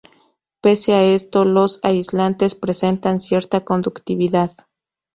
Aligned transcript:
Pese 0.61 0.93
a 0.95 1.03
esto, 1.03 1.45
los 1.45 1.79
aislantes 1.83 2.55
presentan 2.55 3.21
cierta 3.21 3.63
conductividad. 3.63 4.51